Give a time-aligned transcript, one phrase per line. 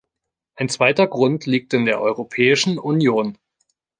[0.55, 3.37] Ein zweiter Grund liegt in der Europäischen Union.